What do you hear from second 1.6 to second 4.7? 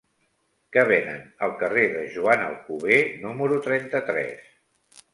carrer de Joan Alcover número trenta-tres?